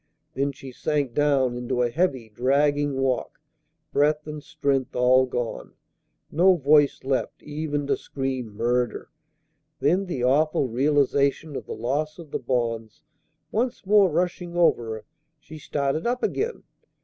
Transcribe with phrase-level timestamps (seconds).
[0.33, 3.39] Then she sank down into a heavy, dragging walk,
[3.93, 5.75] breath and strength all gone,
[6.31, 9.11] no voice left even to scream "murder!"
[9.79, 13.03] Then, the awful realization of the loss of the bonds
[13.51, 15.05] once more rushing over her,
[15.39, 16.63] she started up again.